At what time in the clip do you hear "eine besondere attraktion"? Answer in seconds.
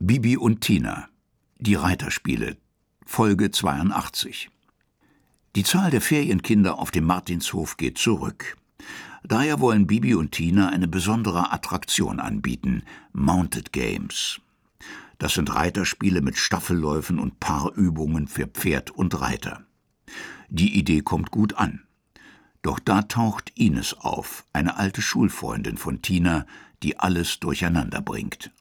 10.68-12.20